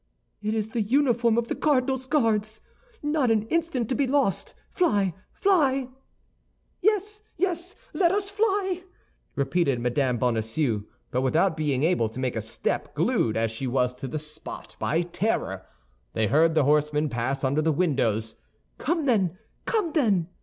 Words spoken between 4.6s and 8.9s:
Fly, fly!" "Yes, yes, let us fly!"